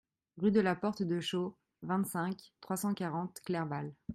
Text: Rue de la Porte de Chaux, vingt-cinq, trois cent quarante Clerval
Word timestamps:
Rue 0.37 0.49
de 0.49 0.61
la 0.61 0.75
Porte 0.75 1.03
de 1.03 1.19
Chaux, 1.19 1.59
vingt-cinq, 1.83 2.53
trois 2.59 2.75
cent 2.77 2.95
quarante 2.95 3.39
Clerval 3.41 3.93